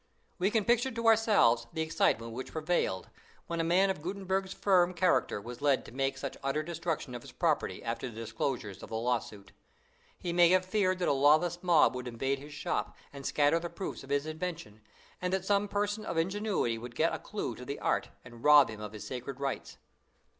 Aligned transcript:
We 0.39 0.49
can 0.49 0.65
picture 0.65 0.89
to 0.89 1.05
ourselves 1.05 1.67
the 1.73 1.83
excitement 1.83 2.31
which 2.31 2.53
prevailed, 2.53 3.09
when 3.45 3.59
a 3.61 3.63
man 3.63 3.91
of 3.91 4.01
Gutenberg's 4.01 4.51
firm 4.51 4.95
character 4.95 5.39
was 5.39 5.61
led 5.61 5.85
to 5.85 5.91
make 5.91 6.17
such 6.17 6.35
utter 6.43 6.63
destruction 6.63 7.13
of 7.13 7.21
his 7.21 7.31
property 7.31 7.83
after 7.83 8.09
the 8.09 8.15
disclosures 8.15 8.81
of 8.81 8.89
the 8.89 8.97
lawsuit. 8.97 9.51
He 10.17 10.33
may 10.33 10.49
have 10.49 10.65
feared 10.65 10.97
that 10.97 11.07
a 11.07 11.13
lawless 11.13 11.61
mob 11.61 11.93
would 11.93 12.07
invade 12.07 12.39
his 12.39 12.51
shop, 12.51 12.97
and 13.13 13.27
scatter 13.27 13.59
the 13.59 13.69
proofs 13.69 14.03
of 14.03 14.09
his 14.09 14.25
invention, 14.25 14.81
and 15.21 15.31
that 15.33 15.45
some 15.45 15.67
person 15.67 16.03
of 16.03 16.17
ingenuity 16.17 16.79
would 16.79 16.95
get 16.95 17.13
a 17.13 17.19
clew 17.19 17.53
to 17.53 17.63
the 17.63 17.79
art, 17.79 18.09
and 18.25 18.43
rob 18.43 18.71
him 18.71 18.81
of 18.81 18.93
his 18.93 19.05
sacred 19.05 19.39
rights. 19.39 19.77